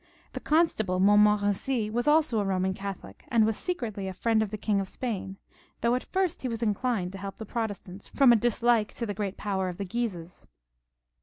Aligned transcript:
The 0.33 0.39
constable 0.39 0.99
Montmorency 0.99 1.91
was 1.91 2.07
also 2.07 2.39
a 2.39 2.43
Boman 2.43 2.73
Catholic, 2.75 3.23
and 3.27 3.45
was 3.45 3.55
secretly 3.55 4.07
a 4.07 4.15
Mend 4.25 4.41
of 4.41 4.49
the 4.49 4.57
King 4.57 4.79
of 4.81 4.89
Spain, 4.89 5.37
though 5.81 5.93
at 5.93 6.05
first 6.11 6.41
he 6.41 6.47
was 6.47 6.63
inclined 6.63 7.11
to 7.11 7.19
help 7.19 7.37
the 7.37 7.45
Protestants 7.45 8.09
firom 8.09 8.33
a 8.33 8.35
dislike 8.35 8.93
to 8.95 9.05
the 9.05 9.13
great 9.13 9.37
power 9.37 9.69
of 9.69 9.77
the 9.77 9.85
Guises. 9.85 10.47